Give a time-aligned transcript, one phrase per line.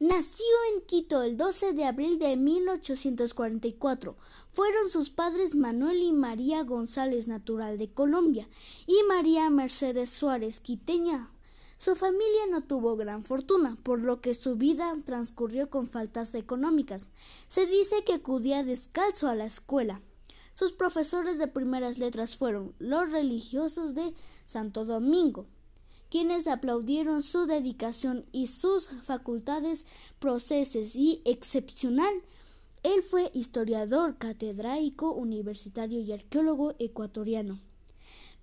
[0.00, 4.16] Nació en Quito el 12 de abril de 1844.
[4.50, 8.48] Fueron sus padres Manuel y María González, natural de Colombia,
[8.86, 11.30] y María Mercedes Suárez, quiteña.
[11.76, 17.08] Su familia no tuvo gran fortuna, por lo que su vida transcurrió con faltas económicas.
[17.46, 20.00] Se dice que acudía descalzo a la escuela.
[20.54, 24.14] Sus profesores de primeras letras fueron los religiosos de
[24.46, 25.46] Santo Domingo,
[26.10, 29.86] quienes aplaudieron su dedicación y sus facultades
[30.18, 32.12] proceses y excepcional.
[32.82, 37.60] Él fue historiador, catedrático, universitario y arqueólogo ecuatoriano.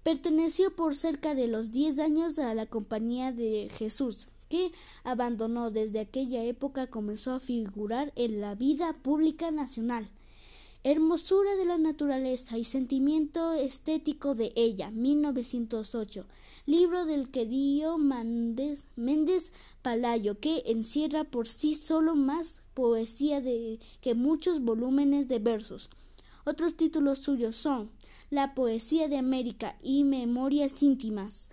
[0.04, 4.72] Perteneció por cerca de los diez años a la Compañía de Jesús, que
[5.04, 10.10] abandonó desde aquella época comenzó a figurar en la vida pública nacional.
[10.84, 16.26] Hermosura de la naturaleza y sentimiento estético de ella, 1908,
[16.66, 19.52] libro del que dio Méndez
[19.82, 25.90] Palayo, que encierra por sí solo más poesía de, que muchos volúmenes de versos.
[26.46, 27.90] Otros títulos suyos son
[28.30, 31.49] La poesía de América y Memorias íntimas,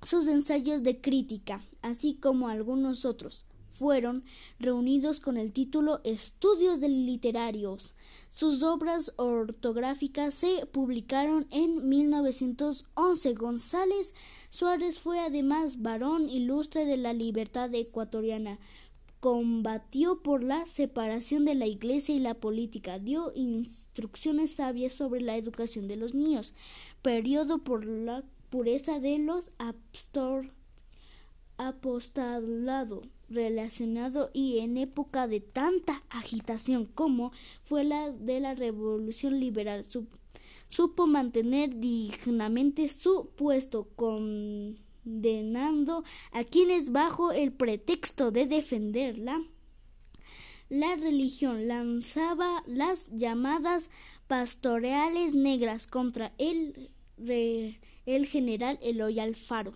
[0.00, 3.46] sus ensayos de crítica, así como algunos otros
[3.78, 4.24] fueron
[4.58, 7.94] reunidos con el título Estudios de Literarios.
[8.30, 13.34] Sus obras ortográficas se publicaron en 1911.
[13.34, 14.14] González
[14.50, 18.58] Suárez fue además varón ilustre de la libertad ecuatoriana.
[19.20, 25.36] Combatió por la separación de la Iglesia y la política, dio instrucciones sabias sobre la
[25.36, 26.54] educación de los niños,
[27.02, 29.50] periodo por la pureza de los
[31.58, 39.84] apostolado relacionado y en época de tanta agitación como fue la de la revolución liberal
[40.68, 49.42] supo mantener dignamente su puesto condenando a quienes bajo el pretexto de defenderla
[50.68, 53.90] la religión lanzaba las llamadas
[54.26, 56.90] pastoreales negras contra el,
[58.04, 59.72] el general Eloy Alfaro.